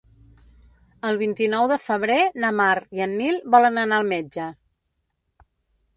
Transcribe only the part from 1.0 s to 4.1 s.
El vint-i-nou de febrer na Mar i en Nil volen anar